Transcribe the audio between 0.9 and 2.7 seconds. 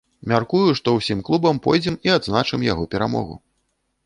ўсім клубам пойдзем і адзначым